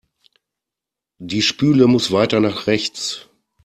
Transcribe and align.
Die 1.19 1.43
Spüle 1.43 1.85
muss 1.85 2.11
weiter 2.11 2.39
nach 2.39 2.65
rechts. 2.65 3.29